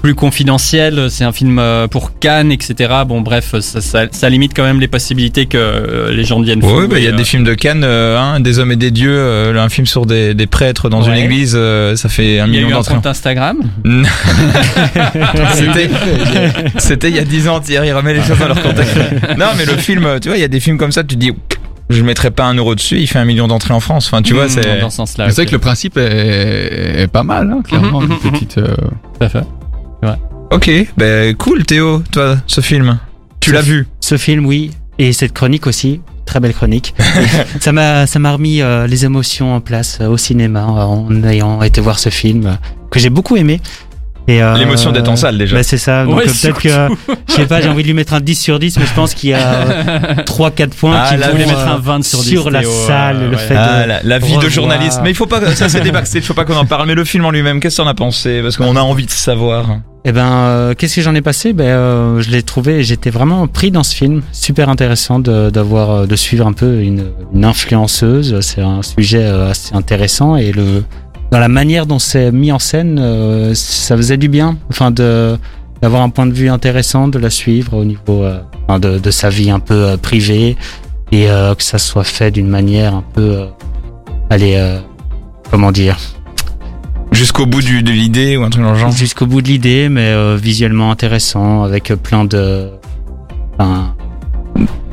plus 0.01 0.13
confidentiel. 0.13 1.07
C'est 1.09 1.23
un 1.23 1.31
film 1.31 1.57
euh, 1.57 1.87
pour 1.87 2.19
Cannes, 2.19 2.51
etc. 2.51 2.93
Bon, 3.07 3.21
bref, 3.21 3.55
ça, 3.59 3.81
ça- 3.81 4.05
ça 4.11 4.29
limite 4.29 4.51
quand 4.55 4.63
même 4.63 4.79
les 4.79 4.87
possibilités 4.87 5.47
que 5.47 5.57
euh, 5.57 6.11
les 6.11 6.23
gens 6.23 6.39
deviennent 6.39 6.61
fous. 6.61 6.81
Oui, 6.81 6.87
bah, 6.87 6.99
il 6.99 7.03
y 7.03 7.07
a 7.07 7.09
et, 7.09 7.13
euh, 7.13 7.17
des 7.17 7.23
films 7.23 7.43
de 7.43 7.55
Cannes, 7.55 7.83
euh, 7.83 8.19
hein, 8.19 8.39
des 8.39 8.59
hommes 8.59 8.71
et 8.71 8.75
des 8.75 8.91
dieux, 8.91 9.57
un 9.57 9.69
film 9.69 9.87
sur 9.87 10.05
des, 10.05 10.35
des 10.35 10.45
prêtres 10.45 10.89
dans 10.89 11.01
une 11.01 11.15
église, 11.15 11.57
ça 11.95 12.09
fait 12.09 12.39
un 12.39 12.45
Il 12.47 12.53
y 12.53 12.57
a 12.57 12.61
million 12.61 12.69
eu 12.69 12.73
un 12.73 12.75
d'entrées. 12.75 12.95
compte 12.95 13.07
Instagram. 13.07 13.57
C'était, 16.77 17.09
il 17.09 17.15
y 17.15 17.19
a 17.19 17.23
10 17.23 17.47
ans, 17.47 17.59
Thierry 17.59 17.91
remet 17.91 18.13
les 18.13 18.21
choses 18.21 18.37
dans 18.37 18.47
leur 18.47 18.61
contexte. 18.61 18.95
Non, 19.37 19.47
mais 19.57 19.65
le 19.65 19.77
film, 19.77 20.07
tu 20.21 20.27
vois, 20.29 20.37
il 20.37 20.41
y 20.41 20.45
a 20.45 20.47
des 20.47 20.59
films 20.59 20.77
comme 20.77 20.91
ça, 20.91 21.03
tu 21.03 21.15
te 21.15 21.19
dis, 21.19 21.31
je 21.89 22.01
mettrais 22.03 22.31
pas 22.31 22.45
un 22.45 22.53
euro 22.55 22.75
dessus, 22.75 22.97
il 22.99 23.07
fait 23.07 23.19
un 23.19 23.25
million 23.25 23.47
d'entrées 23.47 23.73
en 23.73 23.79
France. 23.79 24.07
Enfin, 24.07 24.21
tu 24.21 24.33
vois, 24.33 24.45
Mm, 24.45 24.49
c'est. 24.49 24.79
dans 24.81 24.89
ce 24.89 24.97
sens-là. 24.97 25.25
Mais 25.25 25.31
c'est 25.31 25.41
vrai 25.41 25.45
que 25.45 25.51
le 25.51 25.59
principe 25.59 25.97
est, 25.97 27.01
est 27.03 27.07
pas 27.07 27.23
mal, 27.23 27.51
hein, 27.51 27.61
clairement. 27.63 28.01
Mhm, 28.01 28.11
une 28.25 28.31
petite. 28.31 28.57
euh, 28.57 28.67
Tout 29.19 29.23
à 29.25 29.29
fait. 29.29 29.43
Ok, 30.51 30.69
ben 30.95 31.35
cool, 31.35 31.65
Théo, 31.65 32.03
toi, 32.11 32.37
ce 32.47 32.61
film. 32.61 32.99
Tu 33.39 33.51
l'as 33.51 33.61
vu 33.61 33.87
Ce 33.99 34.15
film, 34.17 34.45
oui. 34.45 34.71
Et 34.99 35.11
cette 35.11 35.33
chronique 35.33 35.67
aussi. 35.67 36.01
Très 36.25 36.39
belle 36.39 36.53
chronique. 36.53 36.95
Ça 37.59 37.71
m'a, 37.71 38.07
ça 38.07 38.17
m'a 38.19 38.31
remis 38.31 38.61
euh, 38.61 38.87
les 38.87 39.05
émotions 39.05 39.53
en 39.55 39.59
place 39.61 39.99
euh, 40.01 40.07
au 40.07 40.17
cinéma 40.17 40.61
euh, 40.61 40.81
en 40.83 41.23
ayant 41.23 41.61
été 41.61 41.81
voir 41.81 41.99
ce 41.99 42.09
film 42.09 42.45
euh, 42.47 42.51
que 42.89 42.99
j'ai 42.99 43.09
beaucoup 43.11 43.35
aimé. 43.37 43.61
Et, 44.27 44.41
euh, 44.41 44.55
L'émotion 44.57 44.91
d'être 44.91 45.07
en 45.09 45.15
salle, 45.15 45.37
déjà. 45.37 45.55
bah, 45.55 45.61
c'est 45.63 45.77
ça. 45.77 46.03
Donc 46.03 46.15
Ouais, 46.17 46.23
euh, 46.23 46.31
peut-être 46.41 46.59
que, 46.59 47.13
je 47.29 47.33
sais 47.33 47.45
pas, 47.45 47.61
j'ai 47.61 47.69
envie 47.69 47.83
de 47.83 47.87
lui 47.87 47.93
mettre 47.93 48.13
un 48.13 48.21
10 48.21 48.35
sur 48.35 48.57
10, 48.57 48.79
mais 48.79 48.85
je 48.87 48.93
pense 48.93 49.13
qu'il 49.13 49.29
y 49.29 49.33
a 49.33 49.65
3-4 50.25 50.69
points 50.69 50.95
Ah, 50.99 51.09
qui 51.09 51.17
vont 51.21 51.31
voulez 51.31 51.45
mettre 51.45 51.59
euh, 51.59 51.73
un 51.75 51.77
20 51.77 52.03
sur 52.03 52.19
10, 52.23 52.49
la 52.49 52.61
Théo, 52.61 52.71
euh, 52.71 52.87
salle, 52.87 53.29
le 53.29 53.37
fait 53.37 53.55
Ah, 53.55 53.83
de... 53.83 53.87
la, 53.87 53.99
la 54.03 54.19
vie 54.19 54.37
de 54.37 54.49
journaliste. 54.49 55.01
Mais 55.03 55.11
il 55.11 55.15
faut 55.15 55.27
pas, 55.27 55.39
ça 55.53 55.69
c'est 55.69 55.81
des 55.81 55.91
backstage, 55.91 56.23
faut 56.23 56.33
pas 56.33 56.43
qu'on 56.45 56.55
en 56.57 56.65
parle. 56.65 56.87
Mais 56.87 56.95
le 56.95 57.03
film 57.05 57.23
en 57.25 57.31
lui-même, 57.31 57.59
qu'est-ce 57.59 57.77
que 57.77 57.81
t'en 57.83 57.87
as 57.87 57.93
pensé? 57.93 58.41
Parce 58.41 58.57
qu'on 58.57 58.75
a 58.75 58.81
envie 58.81 59.05
de 59.05 59.11
savoir. 59.11 59.65
Eh 60.07 60.11
ben, 60.11 60.31
euh, 60.31 60.73
qu'est-ce 60.75 60.95
que 60.97 61.01
j'en 61.01 61.15
ai 61.15 61.21
passé? 61.21 61.51
Ben, 61.53 61.63
euh, 61.65 62.21
je 62.21 62.29
l'ai 62.29 62.43
trouvé. 62.43 62.83
J'étais 62.83 63.09
vraiment 63.09 63.47
pris 63.47 63.71
dans 63.71 63.81
ce 63.83 63.95
film. 63.95 64.21
Super 64.31 64.69
intéressant 64.69 65.17
de 65.19 65.49
d'avoir 65.49 65.89
euh, 65.91 66.05
de 66.05 66.15
suivre 66.15 66.45
un 66.45 66.53
peu 66.53 66.81
une, 66.81 67.05
une 67.33 67.43
influenceuse. 67.45 68.39
C'est 68.41 68.61
un 68.61 68.81
sujet 68.83 69.23
euh, 69.23 69.49
assez 69.49 69.73
intéressant 69.75 70.35
et 70.35 70.51
le 70.51 70.83
dans 71.31 71.39
la 71.39 71.47
manière 71.47 71.85
dont 71.85 71.99
c'est 71.99 72.31
mis 72.31 72.51
en 72.51 72.59
scène, 72.59 72.97
euh, 72.99 73.53
ça 73.55 73.97
faisait 73.97 74.17
du 74.17 74.29
bien. 74.29 74.57
Enfin, 74.69 74.91
de 74.91 75.37
d'avoir 75.81 76.01
un 76.01 76.09
point 76.09 76.25
de 76.25 76.33
vue 76.33 76.49
intéressant, 76.49 77.07
de 77.09 77.19
la 77.19 77.29
suivre 77.29 77.73
au 77.75 77.83
niveau 77.83 78.23
euh, 78.23 78.39
de, 78.79 78.97
de 78.97 79.11
sa 79.11 79.29
vie 79.29 79.51
un 79.51 79.59
peu 79.59 79.73
euh, 79.73 79.97
privée 79.97 80.55
et 81.11 81.25
que 81.25 81.63
ça 81.63 81.77
soit 81.77 82.03
fait 82.03 82.31
d'une 82.31 82.47
manière 82.47 82.95
un 82.95 83.03
peu, 83.13 83.45
allez, 84.29 84.59
comment 85.51 85.71
dire, 85.71 85.97
Jusqu'au 87.11 87.45
bout 87.45 87.61
du, 87.61 87.83
de 87.83 87.91
l'idée 87.91 88.35
ou 88.35 88.43
un 88.43 88.49
truc 88.49 88.63
dans 88.63 88.71
le 88.73 88.77
genre? 88.77 88.91
jusqu'au 88.91 89.25
bout 89.25 89.41
de 89.41 89.47
l'idée, 89.47 89.87
mais 89.87 90.13
visuellement 90.35 90.91
intéressant, 90.91 91.63
avec 91.63 91.93
plein 92.03 92.25
de. 92.25 92.69
Enfin, 93.57 93.95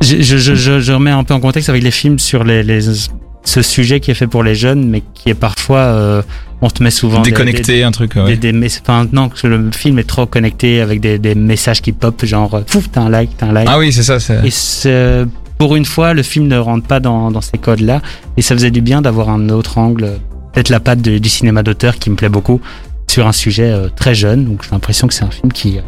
je, 0.01 0.21
je, 0.21 0.37
je, 0.37 0.55
je, 0.55 0.81
je 0.81 0.93
remets 0.93 1.11
un 1.11 1.25
peu 1.25 1.35
en 1.35 1.41
contexte 1.41 1.71
avec 1.71 1.83
les 1.83 1.91
films 1.91 2.19
sur 2.21 2.45
les, 2.45 2.63
les 2.63 2.89
ce 3.45 3.63
sujet 3.63 4.01
qui 4.01 4.11
est 4.11 4.15
fait 4.15 4.27
pour 4.27 4.43
les 4.43 4.55
jeunes, 4.55 4.89
mais 4.89 5.03
qui 5.15 5.31
est 5.31 5.35
parfois 5.35 5.79
euh, 5.79 6.23
on 6.61 6.71
te 6.71 6.83
met 6.83 6.91
souvent 6.93 7.23
des- 7.23 7.31
Déconnecté, 7.31 7.83
un 7.83 7.91
truc. 7.91 8.15
Des, 8.15 8.21
ouais. 8.21 8.37
des, 8.37 8.53
des 8.53 8.69
enfin, 8.81 9.07
non, 9.13 9.29
que 9.29 9.47
le 9.47 9.71
film 9.73 9.99
est 9.99 10.05
trop 10.09 10.27
connecté 10.27 10.81
avec 10.81 11.01
des, 11.01 11.19
des 11.19 11.35
messages 11.35 11.83
qui 11.83 11.93
pop, 11.93 12.25
genre 12.25 12.55
euh, 12.55 12.61
pouf, 12.63 12.89
t'as 12.91 13.01
un 13.03 13.11
like, 13.11 13.37
t'as 13.37 13.47
un 13.47 13.53
like. 13.53 13.69
Ah 13.71 13.79
oui, 13.79 13.93
c'est 13.93 14.05
ça. 14.05 14.21
C'est... 14.21 14.47
Et 14.47 14.51
c'est- 14.51 15.25
pour 15.59 15.77
une 15.77 15.85
fois, 15.85 16.13
le 16.15 16.23
film 16.23 16.47
ne 16.49 16.59
rentre 16.59 16.87
pas 16.87 16.99
dans, 17.01 17.31
dans 17.31 17.41
ces 17.41 17.57
codes-là. 17.59 18.01
Et 18.37 18.43
ça 18.43 18.55
faisait 18.55 18.71
du 18.73 18.81
bien 18.81 19.01
d'avoir 19.03 19.29
un 19.29 19.49
autre 19.49 19.79
angle, 19.79 20.19
peut-être 20.53 20.71
la 20.71 20.81
patte 20.81 21.01
de- 21.03 21.19
du 21.19 21.29
cinéma 21.29 21.63
d'auteur 21.63 21.97
qui 21.99 22.11
me 22.11 22.17
plaît 22.17 22.29
beaucoup, 22.29 22.61
sur 23.09 23.27
un 23.27 23.33
sujet 23.33 23.71
euh, 23.71 23.89
très 23.95 24.15
jeune. 24.15 24.45
Donc 24.45 24.63
j'ai 24.65 24.71
l'impression 24.71 25.07
que 25.09 25.15
c'est 25.15 25.25
un 25.25 25.31
film 25.31 25.53
qui, 25.53 25.79
euh, 25.79 25.83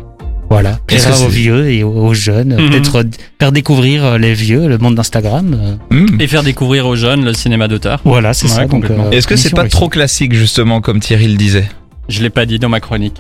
voilà, 0.51 0.79
plaira 0.87 1.19
aux 1.21 1.29
vieux 1.29 1.71
et 1.71 1.83
aux, 1.83 2.15
jeunes. 2.15 2.55
Mhm. 2.57 2.71
Peut-être 2.71 2.99
euh, 3.01 3.05
faire 3.41 3.51
découvrir 3.53 4.05
euh, 4.05 4.19
les 4.19 4.35
vieux, 4.35 4.69
le 4.69 4.79
monde 4.79 4.95
d'Instagram. 4.95 5.57
euh, 5.59 5.75
Hmm. 5.95 6.21
Et 6.21 6.27
faire 6.27 6.43
découvrir 6.43 6.87
aux 6.87 6.97
jeunes 6.97 7.25
le 7.25 7.33
cinéma 7.33 7.67
d'auteur. 7.69 8.01
voilà, 8.05 8.35
c'est 8.35 8.47
Ouais, 8.47 8.53
ça. 8.53 8.67
Complètement. 8.67 9.07
euh, 9.07 9.11
Est-ce 9.11 9.27
que 9.27 9.37
c'est 9.37 9.51
pas 9.51 9.63
réussie. 9.63 9.77
trop 9.77 9.89
classique, 9.89 10.35
justement, 10.35 10.81
comme 10.81 11.01
Thierry 11.01 11.29
le 11.29 11.37
disait? 11.37 11.69
Je 12.09 12.23
l'ai 12.23 12.31
pas 12.31 12.47
dit 12.47 12.59
dans 12.59 12.69
ma 12.69 12.81
chronique. 12.81 13.17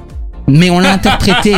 Mais 0.47 0.69
on 0.69 0.79
l'a 0.79 0.93
interprété. 0.93 1.55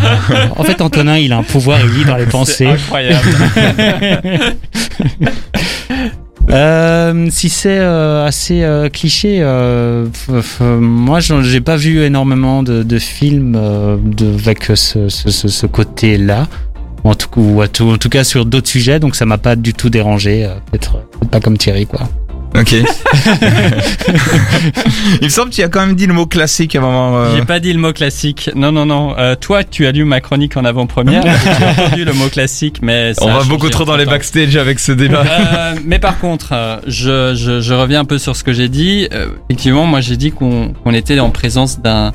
en 0.56 0.64
fait, 0.64 0.80
Antonin, 0.80 1.18
il 1.18 1.32
a 1.32 1.36
un 1.36 1.42
pouvoir, 1.42 1.78
il 1.84 1.90
lit 1.98 2.04
dans 2.06 2.16
les 2.16 2.24
pensées. 2.26 2.66
incroyable. 2.66 3.28
Euh, 6.50 7.28
si 7.30 7.48
c'est 7.48 7.78
euh, 7.78 8.26
assez 8.26 8.62
euh, 8.64 8.88
cliché, 8.88 9.38
euh, 9.40 10.06
moi 10.60 11.20
j'ai 11.20 11.60
pas 11.60 11.76
vu 11.76 12.02
énormément 12.02 12.62
de, 12.62 12.82
de 12.82 12.98
films 12.98 13.52
de, 13.52 14.34
avec 14.34 14.64
ce, 14.64 15.08
ce, 15.08 15.30
ce, 15.30 15.48
ce 15.48 15.66
côté-là. 15.66 16.48
En 17.02 17.14
tout, 17.14 17.28
ou 17.36 17.62
à 17.62 17.68
tout, 17.68 17.88
en 17.92 17.96
tout 17.96 18.10
cas 18.10 18.24
sur 18.24 18.44
d'autres 18.44 18.68
sujets, 18.68 19.00
donc 19.00 19.16
ça 19.16 19.24
m'a 19.24 19.38
pas 19.38 19.56
du 19.56 19.72
tout 19.72 19.88
dérangé. 19.88 20.46
Peut-être 20.70 20.98
pas 21.30 21.40
comme 21.40 21.56
Thierry, 21.56 21.86
quoi. 21.86 22.06
Ok. 22.58 22.72
Il 25.20 25.24
me 25.24 25.28
semble 25.28 25.50
que 25.50 25.54
tu 25.56 25.62
as 25.62 25.68
quand 25.68 25.80
même 25.86 25.94
dit 25.94 26.06
le 26.06 26.14
mot 26.14 26.26
classique 26.26 26.74
à 26.74 26.78
un 26.78 26.82
moment. 26.82 27.16
euh, 27.16 27.36
J'ai 27.36 27.44
pas 27.44 27.60
dit 27.60 27.72
le 27.72 27.78
mot 27.78 27.92
classique. 27.92 28.50
Non, 28.54 28.72
non, 28.72 28.86
non. 28.86 29.14
Euh, 29.18 29.34
toi, 29.36 29.64
tu 29.64 29.86
as 29.86 29.92
lu 29.92 30.04
ma 30.04 30.20
chronique 30.20 30.56
en 30.56 30.64
avant-première. 30.64 31.22
tu 31.22 31.28
as 31.28 31.84
entendu 31.84 32.04
le 32.04 32.12
mot 32.12 32.28
classique, 32.28 32.78
mais 32.82 33.14
ça 33.14 33.24
On 33.24 33.32
va 33.32 33.44
beaucoup 33.44 33.68
trop 33.70 33.84
dans 33.84 33.96
les 33.96 34.06
backstage 34.06 34.56
avec 34.56 34.78
ce 34.80 34.92
débat. 34.92 35.24
Euh, 35.26 35.74
mais 35.84 35.98
par 35.98 36.18
contre, 36.18 36.50
euh, 36.52 36.78
je, 36.86 37.34
je, 37.34 37.60
je 37.60 37.74
reviens 37.74 38.00
un 38.00 38.04
peu 38.04 38.18
sur 38.18 38.36
ce 38.36 38.44
que 38.44 38.52
j'ai 38.52 38.68
dit. 38.68 39.08
Effectivement, 39.48 39.86
moi 39.86 40.00
j'ai 40.00 40.16
dit 40.16 40.32
qu'on 40.32 40.72
était 40.92 41.18
en 41.20 41.30
présence 41.30 41.80
d'un 41.80 42.12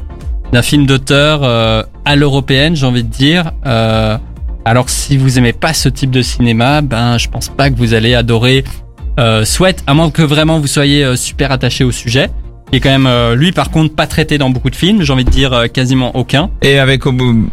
d'un 0.51 0.61
film 0.61 0.85
d'auteur 0.85 1.43
à 1.43 2.15
l'européenne, 2.15 2.75
j'ai 2.75 2.85
envie 2.85 3.03
de 3.03 3.09
dire. 3.09 3.51
Alors 3.63 4.89
si 4.89 5.17
vous 5.17 5.37
aimez 5.37 5.53
pas 5.53 5.73
ce 5.73 5.89
type 5.89 6.11
de 6.11 6.21
cinéma, 6.21 6.81
ben 6.81 7.17
je 7.17 7.27
pense 7.29 7.49
pas 7.49 7.69
que 7.69 7.75
vous 7.77 7.93
allez 7.93 8.15
adorer 8.15 8.63
euh, 9.19 9.45
Sweat, 9.45 9.83
à 9.87 9.93
moins 9.93 10.09
que 10.11 10.21
vraiment 10.21 10.59
vous 10.59 10.67
soyez 10.67 11.03
euh, 11.03 11.15
super 11.15 11.51
attaché 11.51 11.83
au 11.83 11.91
sujet. 11.91 12.29
Qui 12.71 12.77
est 12.77 12.79
quand 12.79 12.89
même 12.89 13.07
euh, 13.07 13.35
lui 13.35 13.51
par 13.51 13.69
contre 13.69 13.93
pas 13.93 14.07
traité 14.07 14.37
dans 14.37 14.49
beaucoup 14.49 14.69
de 14.71 14.75
films, 14.75 15.03
j'ai 15.03 15.13
envie 15.13 15.23
de 15.25 15.29
dire 15.29 15.65
quasiment 15.71 16.15
aucun. 16.15 16.49
Et 16.61 16.79
avec 16.79 17.05
au 17.05 17.11
bout- 17.11 17.47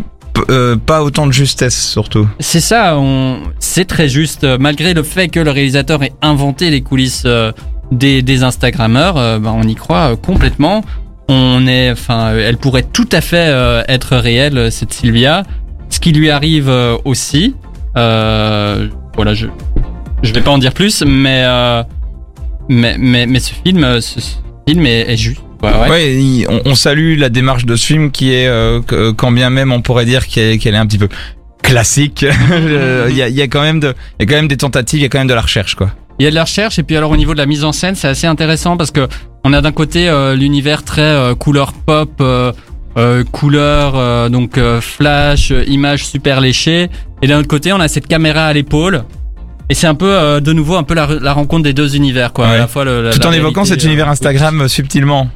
euh, 0.49 0.77
pas 0.77 1.03
autant 1.03 1.27
de 1.27 1.33
justesse, 1.33 1.79
surtout. 1.91 2.27
C'est 2.41 2.61
ça, 2.61 2.97
on... 2.97 3.41
c'est 3.59 3.85
très 3.85 4.09
juste. 4.09 4.47
Malgré 4.59 4.95
le 4.95 5.03
fait 5.03 5.29
que 5.29 5.39
le 5.39 5.51
réalisateur 5.51 6.03
ait 6.03 6.15
inventé 6.23 6.71
les 6.71 6.81
coulisses 6.81 7.25
euh, 7.27 7.53
des, 7.91 8.23
des 8.23 8.43
Instagrammeurs, 8.43 9.19
euh, 9.19 9.39
ben, 9.39 9.55
on 9.55 9.69
y 9.69 9.75
croit 9.75 10.17
complètement. 10.17 10.83
On 11.29 11.67
est, 11.67 11.91
enfin, 11.93 12.33
elle 12.35 12.57
pourrait 12.57 12.83
tout 12.83 13.09
à 13.13 13.21
fait 13.21 13.49
euh, 13.51 13.83
être 13.89 14.17
réelle, 14.17 14.73
cette 14.73 14.95
Sylvia. 14.95 15.43
Ce 15.91 16.01
qui 16.01 16.13
lui 16.13 16.31
arrive 16.31 16.71
euh, 16.71 16.97
aussi. 17.05 17.55
Euh, 17.99 18.89
voilà, 19.15 19.35
je 19.35 19.47
je 20.23 20.33
vais 20.33 20.41
pas 20.41 20.51
en 20.51 20.59
dire 20.59 20.73
plus, 20.73 21.03
mais 21.07 21.43
euh, 21.45 21.83
mais, 22.69 22.97
mais 22.99 23.27
mais 23.27 23.41
ce 23.41 23.53
film, 23.65 23.85
euh, 23.85 24.01
ce, 24.01 24.21
ce 24.21 24.37
film 24.69 24.87
est, 24.87 25.13
est 25.13 25.17
juste. 25.17 25.41
Ouais, 25.63 25.71
ouais. 25.71 25.91
Ouais, 25.91 26.47
on, 26.49 26.71
on 26.71 26.75
salue 26.75 27.19
la 27.19 27.29
démarche 27.29 27.65
de 27.67 27.77
ce 27.77 27.87
film 27.87 28.11
qui 28.11 28.33
est, 28.33 28.47
euh, 28.49 28.81
quand 29.17 29.31
bien 29.31 29.49
même 29.51 29.71
on 29.73 29.81
pourrait 29.81 30.05
dire 30.05 30.27
qu'elle 30.27 30.59
est 30.65 30.77
un 30.77 30.87
petit 30.87 30.99
peu 30.99 31.09
classique. 31.63 32.27
Il 33.09 33.17
y, 33.17 33.23
a, 33.23 33.29
il 33.29 33.35
y 33.35 33.43
a 33.43 33.47
quand 33.47 33.63
même 33.63 33.79
de, 33.79 33.95
il 34.19 34.23
y 34.23 34.27
a 34.27 34.27
quand 34.29 34.37
même 34.37 34.49
des 34.49 34.57
tentatives, 34.57 34.99
il 34.99 35.03
y 35.03 35.07
a 35.07 35.09
quand 35.09 35.19
même 35.19 35.29
de 35.29 35.35
la 35.35 35.41
recherche, 35.41 35.77
quoi. 35.77 35.91
Il 36.19 36.25
y 36.25 36.27
a 36.27 36.31
de 36.31 36.35
la 36.35 36.43
recherche 36.45 36.79
et 36.79 36.83
puis 36.83 36.97
alors 36.97 37.11
au 37.11 37.17
niveau 37.17 37.33
de 37.33 37.39
la 37.39 37.47
mise 37.47 37.65
en 37.65 37.73
scène, 37.73 37.95
c'est 37.95 38.09
assez 38.09 38.27
intéressant 38.27 38.77
parce 38.77 38.91
que 38.91 39.09
on 39.45 39.53
a 39.53 39.61
d'un 39.61 39.73
côté 39.73 40.09
euh, 40.09 40.35
l'univers 40.35 40.83
très 40.85 41.01
euh, 41.03 41.35
couleur 41.35 41.73
pop, 41.73 42.11
euh, 42.21 42.53
euh, 42.97 43.25
couleur 43.25 43.95
euh, 43.97 44.29
donc 44.29 44.59
euh, 44.59 44.81
flash, 44.81 45.53
images 45.67 46.05
super 46.07 46.41
léchées, 46.41 46.89
et 47.23 47.27
d'un 47.29 47.39
autre 47.39 47.49
côté 47.49 47.73
on 47.73 47.81
a 47.81 47.89
cette 47.89 48.07
caméra 48.09 48.47
à 48.47 48.53
l'épaule. 48.53 49.05
Et 49.73 49.75
c'est 49.75 49.87
un 49.87 49.95
peu 49.95 50.05
euh, 50.13 50.41
de 50.41 50.53
nouveau 50.53 50.77
un 50.77 50.83
peu 50.83 50.93
la, 50.93 51.07
la 51.19 51.33
rencontre 51.33 51.63
des 51.63 51.73
deux 51.73 51.97
univers 51.97 52.35
quoi. 52.35 52.47
Ouais. 52.47 52.57
À 52.57 52.59
la 52.59 52.67
fois 52.67 52.85
le, 52.85 53.03
la- 53.05 53.11
Tout 53.13 53.21
la 53.23 53.29
en 53.31 53.33
évoquant 53.33 53.65
cet 53.65 53.83
euh, 53.83 53.87
univers 53.87 54.07
Instagram 54.11 54.61
euh, 54.61 54.69
subtilement. 54.69 55.29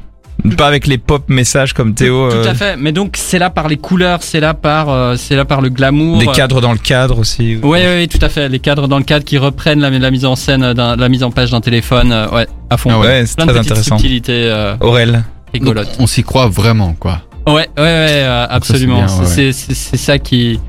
Pas 0.59 0.67
avec 0.67 0.85
les 0.85 0.99
pop 0.99 1.23
messages 1.27 1.73
comme 1.73 1.95
Théo. 1.95 2.29
Tout 2.29 2.35
euh, 2.37 2.51
à 2.51 2.53
fait. 2.53 2.75
Mais 2.77 2.91
donc 2.91 3.15
c'est 3.17 3.39
là 3.39 3.49
par 3.49 3.67
les 3.67 3.77
couleurs, 3.77 4.21
c'est 4.21 4.39
là 4.39 4.53
par 4.53 4.89
euh, 4.89 5.15
c'est 5.17 5.35
là 5.35 5.43
par 5.43 5.61
le 5.61 5.69
glamour. 5.69 6.19
Des 6.19 6.27
cadres 6.27 6.61
dans 6.61 6.71
le 6.71 6.77
cadre 6.77 7.17
aussi. 7.17 7.57
Oui, 7.63 7.79
oui, 7.83 8.07
tout 8.07 8.19
à 8.23 8.29
fait. 8.29 8.47
Les 8.47 8.59
cadres 8.59 8.87
dans 8.87 8.99
le 8.99 9.03
cadre 9.03 9.25
qui 9.25 9.39
reprennent 9.39 9.79
la, 9.79 9.89
la 9.89 10.11
mise 10.11 10.23
en 10.25 10.35
scène, 10.35 10.73
d'un- 10.73 10.95
la 10.95 11.09
mise 11.09 11.23
en 11.23 11.31
page 11.31 11.49
d'un 11.49 11.59
téléphone. 11.61 12.11
euh, 12.11 12.29
ouais, 12.29 12.45
à 12.69 12.77
fond. 12.77 12.91
Ah 12.93 12.99
Ouais, 12.99 13.23
c'est 13.25 13.39
de 13.39 13.43
très 13.45 13.53
petites 13.53 13.71
intéressant. 13.71 13.97
subtilités 13.97 14.43
euh, 14.51 14.75
Aurel. 14.81 15.11
Donc, 15.13 15.23
rigolotes. 15.53 15.95
on 15.97 16.05
s'y 16.05 16.21
croit 16.21 16.45
vraiment, 16.47 16.93
quoi. 16.99 17.21
Ouais, 17.47 17.53
ouais, 17.53 17.65
ouais, 17.77 18.07
euh, 18.21 18.45
absolument. 18.47 18.99
ouais, 19.07 19.25
C'est 19.25 19.51
c'est- 19.53 19.73
c'est 19.73 19.97
ça 19.97 20.19
qui, 20.19 20.59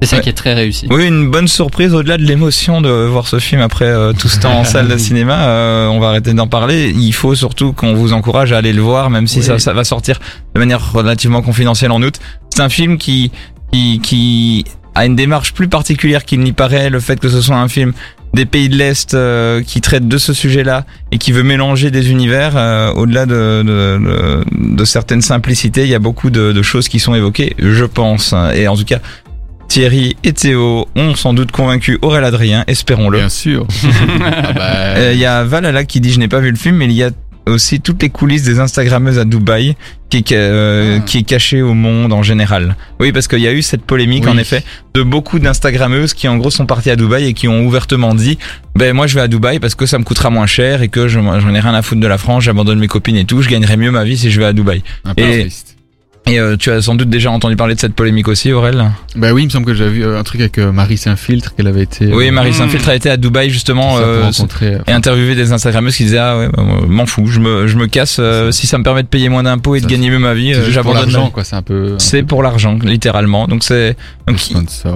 c'est 0.00 0.06
ça 0.08 0.16
Ouais. 0.16 0.22
qui 0.22 0.28
est 0.28 0.32
très 0.34 0.54
réussi. 0.54 0.86
Oui, 0.90 1.06
une 1.06 1.30
bonne 1.30 1.48
surprise 1.48 1.94
au-delà 1.94 2.16
de 2.18 2.22
l'émotion 2.22 2.80
de 2.80 2.88
voir 2.88 3.26
ce 3.26 3.38
film 3.38 3.60
après 3.60 3.86
euh, 3.86 4.12
tout 4.12 4.28
ce 4.28 4.38
temps 4.40 4.58
en 4.58 4.64
salle 4.72 4.88
de 4.88 4.96
cinéma. 4.96 5.46
euh, 5.48 5.86
on 5.88 5.98
va 6.00 6.08
arrêter 6.08 6.32
d'en 6.34 6.46
parler. 6.46 6.92
Il 6.96 7.12
faut 7.12 7.34
surtout 7.34 7.72
qu'on 7.72 7.94
vous 7.94 8.12
encourage 8.12 8.52
à 8.52 8.58
aller 8.58 8.72
le 8.72 8.82
voir, 8.82 9.10
même 9.10 9.26
si 9.26 9.38
Oui. 9.38 9.44
ça, 9.44 9.58
ça 9.58 9.72
va 9.72 9.84
sortir 9.84 10.18
de 10.54 10.58
manière 10.60 10.92
relativement 10.92 11.42
confidentielle 11.42 11.90
en 11.90 12.02
août. 12.02 12.16
C'est 12.54 12.62
un 12.62 12.68
film 12.68 12.96
qui, 12.98 13.30
qui, 13.72 14.00
qui 14.02 14.64
a 14.94 15.04
une 15.06 15.16
démarche 15.16 15.52
plus 15.52 15.68
particulière 15.68 16.24
qu'il 16.24 16.40
n'y 16.40 16.52
paraît. 16.52 16.90
Le 16.90 17.00
fait 17.00 17.18
que 17.20 17.28
ce 17.28 17.40
soit 17.40 17.56
un 17.56 17.68
film 17.68 17.92
des 18.34 18.44
pays 18.44 18.68
de 18.68 18.76
l'Est 18.76 19.14
euh, 19.14 19.62
qui 19.62 19.80
traite 19.80 20.06
de 20.06 20.18
ce 20.18 20.34
sujet-là 20.34 20.84
et 21.12 21.18
qui 21.18 21.32
veut 21.32 21.42
mélanger 21.44 21.90
des 21.90 22.10
univers, 22.10 22.52
euh, 22.56 22.92
au-delà 22.92 23.24
de, 23.24 23.62
de, 23.62 23.98
de, 23.98 24.74
de 24.76 24.84
certaines 24.84 25.22
simplicités, 25.22 25.82
il 25.84 25.88
y 25.88 25.94
a 25.94 25.98
beaucoup 25.98 26.28
de, 26.30 26.52
de 26.52 26.62
choses 26.62 26.88
qui 26.88 26.98
sont 26.98 27.14
évoquées, 27.14 27.54
je 27.58 27.84
pense. 27.86 28.34
Et 28.54 28.68
en 28.68 28.76
tout 28.76 28.84
cas, 28.84 28.98
Thierry 29.68 30.16
et 30.24 30.32
Théo 30.32 30.88
ont 30.96 31.14
sans 31.14 31.34
doute 31.34 31.52
convaincu 31.52 31.98
Aurélien 32.02 32.26
Adrien, 32.28 32.64
espérons-le. 32.66 33.18
Bien 33.18 33.28
sûr. 33.28 33.66
ah 34.24 34.52
bah, 34.54 34.62
Euh, 34.96 35.10
Il 35.14 35.18
y 35.20 35.26
a 35.26 35.44
Valala 35.44 35.84
qui 35.84 36.00
dit 36.00 36.10
je 36.12 36.18
n'ai 36.18 36.28
pas 36.28 36.40
vu 36.40 36.50
le 36.50 36.56
film, 36.56 36.76
mais 36.76 36.86
il 36.86 36.92
y 36.92 37.02
a 37.04 37.10
aussi 37.46 37.80
toutes 37.80 38.02
les 38.02 38.10
coulisses 38.10 38.42
des 38.42 38.60
Instagrammeuses 38.60 39.18
à 39.18 39.24
Dubaï 39.24 39.74
qui 40.10 40.18
est, 40.18 40.32
euh, 40.32 40.98
Ah. 40.98 41.04
qui 41.04 41.18
est 41.18 41.22
cachée 41.22 41.62
au 41.62 41.72
monde 41.74 42.12
en 42.12 42.22
général. 42.22 42.76
Oui, 43.00 43.10
parce 43.12 43.26
qu'il 43.28 43.38
y 43.40 43.46
a 43.48 43.52
eu 43.52 43.62
cette 43.62 43.82
polémique 43.82 44.24
Oui. 44.24 44.30
en 44.30 44.38
effet 44.38 44.62
de 44.94 45.02
beaucoup 45.02 45.38
d'Instagrammeuses 45.38 46.12
qui 46.14 46.28
en 46.28 46.36
gros 46.36 46.50
sont 46.50 46.66
parties 46.66 46.90
à 46.90 46.96
Dubaï 46.96 47.26
et 47.28 47.32
qui 47.34 47.48
ont 47.48 47.66
ouvertement 47.66 48.14
dit 48.14 48.38
ben 48.74 48.94
moi 48.94 49.06
je 49.06 49.14
vais 49.14 49.22
à 49.22 49.28
Dubaï 49.28 49.60
parce 49.60 49.74
que 49.74 49.86
ça 49.86 49.98
me 49.98 50.04
coûtera 50.04 50.28
moins 50.30 50.46
cher 50.46 50.82
et 50.82 50.88
que 50.88 51.08
je- 51.08 51.20
j'en 51.20 51.54
ai 51.54 51.60
rien 51.60 51.74
à 51.74 51.80
foutre 51.82 52.00
de 52.00 52.06
la 52.06 52.18
France, 52.18 52.44
j'abandonne 52.44 52.78
mes 52.78 52.86
copines 52.88 53.16
et 53.16 53.24
tout, 53.24 53.40
je 53.42 53.48
gagnerai 53.48 53.76
mieux 53.78 53.90
ma 53.90 54.04
vie 54.04 54.16
si 54.18 54.30
je 54.30 54.40
vais 54.40 54.46
à 54.46 54.52
Dubaï. 54.52 54.82
un 55.04 55.14
peu 55.14 55.22
et- 55.22 55.40
triste. 55.42 55.67
Et 56.28 56.38
euh, 56.38 56.56
tu 56.58 56.70
as 56.70 56.82
sans 56.82 56.94
doute 56.94 57.08
déjà 57.08 57.30
entendu 57.30 57.56
parler 57.56 57.74
de 57.74 57.80
cette 57.80 57.94
polémique 57.94 58.28
aussi, 58.28 58.52
Aurel 58.52 58.90
Bah 59.16 59.32
oui, 59.32 59.42
il 59.42 59.46
me 59.46 59.50
semble 59.50 59.64
que 59.64 59.72
j'avais 59.74 59.90
vu 59.90 60.04
euh, 60.04 60.18
un 60.18 60.22
truc 60.22 60.40
avec 60.42 60.58
euh, 60.58 60.72
Marie 60.72 60.98
Saint-Filtre 60.98 61.54
qu'elle 61.54 61.66
avait 61.66 61.82
été. 61.82 62.12
Oui, 62.12 62.28
euh, 62.28 62.32
Marie. 62.32 62.52
Saint-Filtre 62.52 62.90
a 62.90 62.94
été 62.94 63.08
à 63.08 63.16
Dubaï 63.16 63.48
justement 63.50 63.94
rencontrer. 64.22 64.78
et 64.86 64.92
interviewer 64.92 65.34
des 65.34 65.52
Instagrammeuses 65.52 65.96
qui 65.96 66.04
disaient 66.04 66.18
ah 66.18 66.36
ouais 66.38 66.48
bah, 66.54 66.62
m'en 66.86 67.06
fous 67.06 67.26
je 67.28 67.40
me 67.40 67.66
je 67.66 67.76
me 67.76 67.86
casse 67.86 68.20
si 68.50 68.66
ça 68.66 68.76
me 68.78 68.82
permet 68.84 69.02
de 69.02 69.08
payer 69.08 69.28
moins 69.28 69.42
d'impôts 69.42 69.74
et 69.74 69.80
de 69.80 69.86
gagner 69.86 70.10
mieux 70.10 70.18
ma 70.18 70.34
vie 70.34 70.52
c'est 70.52 70.60
euh, 70.60 70.64
juste 70.66 70.80
pour 70.82 70.92
j'abandonne 70.92 71.12
l'argent, 71.12 71.30
quoi. 71.30 71.44
C'est 71.44 71.56
un 71.56 71.62
peu. 71.62 71.92
un 71.94 71.98
c'est 71.98 72.22
pour 72.22 72.42
l'argent 72.42 72.76
littéralement 72.82 73.46
donc 73.46 73.64
c'est 73.64 73.96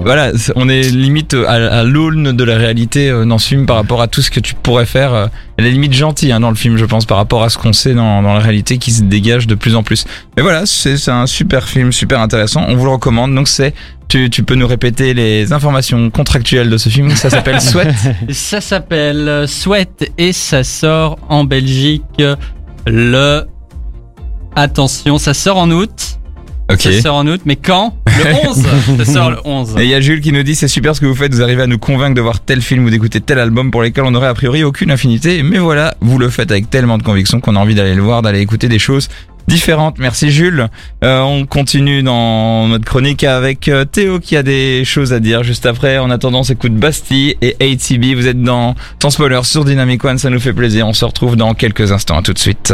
voilà 0.03 0.31
c'est- 0.37 0.53
on 0.55 0.69
est 0.69 0.81
limite 0.91 1.33
à, 1.47 1.53
à 1.79 1.83
l'aune 1.83 2.31
de 2.33 2.43
la 2.43 2.57
réalité 2.57 3.11
dans 3.25 3.37
ce 3.39 3.47
film 3.47 3.65
par 3.65 3.77
rapport 3.77 4.01
à 4.01 4.07
tout 4.07 4.21
ce 4.21 4.29
que 4.29 4.39
tu 4.39 4.53
pourrais 4.53 4.85
faire 4.85 5.29
elle 5.57 5.65
est 5.67 5.71
limite 5.71 5.93
gentille 5.93 6.31
hein, 6.31 6.39
dans 6.39 6.49
le 6.49 6.55
film 6.55 6.77
je 6.77 6.85
pense 6.85 7.05
par 7.05 7.17
rapport 7.17 7.43
à 7.43 7.49
ce 7.49 7.57
qu'on 7.57 7.73
sait 7.73 7.93
dans, 7.93 8.21
dans 8.21 8.33
la 8.33 8.39
réalité 8.39 8.77
qui 8.77 8.91
se 8.91 9.03
dégage 9.03 9.47
de 9.47 9.55
plus 9.55 9.75
en 9.75 9.83
plus 9.83 10.05
mais 10.37 10.43
voilà 10.43 10.65
c'est 10.65 10.97
c'est 10.97 11.11
un 11.23 11.27
super 11.27 11.67
film 11.67 11.91
super 11.91 12.19
intéressant 12.19 12.63
on 12.67 12.75
vous 12.75 12.85
le 12.85 12.91
recommande 12.91 13.33
donc 13.33 13.47
c'est 13.47 13.73
tu, 14.07 14.29
tu 14.29 14.43
peux 14.43 14.55
nous 14.55 14.67
répéter 14.67 15.13
les 15.13 15.51
informations 15.53 16.09
contractuelles 16.09 16.69
de 16.69 16.77
ce 16.77 16.89
film 16.89 17.09
ça 17.15 17.29
s'appelle 17.29 17.59
Sweat 17.69 17.87
Ça 18.31 18.61
s'appelle 18.61 19.45
Sweat 19.47 20.11
et 20.17 20.33
ça 20.33 20.63
sort 20.63 21.17
en 21.29 21.43
Belgique 21.45 22.21
le. 22.85 23.43
Attention, 24.55 25.17
ça 25.17 25.33
sort 25.33 25.57
en 25.57 25.71
août. 25.71 26.19
ok 26.71 26.79
Ça 26.81 27.01
sort 27.01 27.15
en 27.15 27.25
août, 27.27 27.41
mais 27.45 27.55
quand? 27.55 27.95
Le 28.05 28.47
11. 28.49 28.65
ça 28.97 29.05
sort 29.05 29.31
le 29.31 29.37
11. 29.43 29.75
Et 29.79 29.83
il 29.83 29.89
y 29.89 29.95
a 29.95 30.01
Jules 30.01 30.21
qui 30.21 30.31
nous 30.31 30.43
dit 30.43 30.53
c'est 30.53 30.67
super 30.67 30.95
ce 30.95 31.01
que 31.01 31.07
vous 31.07 31.15
faites, 31.15 31.33
vous 31.33 31.41
arrivez 31.41 31.63
à 31.63 31.67
nous 31.67 31.79
convaincre 31.79 32.13
de 32.13 32.21
voir 32.21 32.39
tel 32.39 32.61
film 32.61 32.85
ou 32.85 32.89
d'écouter 32.91 33.19
tel 33.19 33.39
album 33.39 33.71
pour 33.71 33.81
lesquels 33.81 34.03
on 34.03 34.11
n'aurait 34.11 34.27
a 34.27 34.33
priori 34.35 34.63
aucune 34.63 34.91
affinité, 34.91 35.41
mais 35.41 35.57
voilà, 35.57 35.95
vous 36.01 36.19
le 36.19 36.29
faites 36.29 36.51
avec 36.51 36.69
tellement 36.69 36.99
de 36.99 37.03
conviction 37.03 37.39
qu'on 37.39 37.55
a 37.55 37.59
envie 37.59 37.73
d'aller 37.73 37.95
le 37.95 38.03
voir, 38.03 38.21
d'aller 38.21 38.41
écouter 38.41 38.67
des 38.69 38.79
choses 38.79 39.09
différentes. 39.47 39.99
Merci 39.99 40.31
Jules. 40.31 40.67
Euh, 41.03 41.21
on 41.21 41.45
continue 41.45 42.03
dans 42.03 42.67
notre 42.67 42.85
chronique 42.85 43.23
avec 43.23 43.67
euh, 43.67 43.85
Théo 43.85 44.19
qui 44.19 44.37
a 44.37 44.43
des 44.43 44.85
choses 44.85 45.13
à 45.13 45.19
dire 45.19 45.43
juste 45.43 45.65
après. 45.65 45.97
En 45.97 46.09
attendant, 46.09 46.39
on 46.39 46.43
s'écoute 46.43 46.73
Bastille 46.73 47.35
et 47.41 47.55
ATB. 47.59 48.15
Vous 48.15 48.27
êtes 48.27 48.41
dans 48.41 48.75
Sans 49.01 49.09
Spoiler 49.09 49.41
sur 49.43 49.65
Dynamic 49.65 50.03
One, 50.05 50.17
ça 50.17 50.29
nous 50.29 50.39
fait 50.39 50.53
plaisir. 50.53 50.87
On 50.87 50.93
se 50.93 51.05
retrouve 51.05 51.35
dans 51.35 51.53
quelques 51.53 51.91
instants. 51.91 52.17
À 52.17 52.21
tout 52.21 52.33
de 52.33 52.39
suite. 52.39 52.71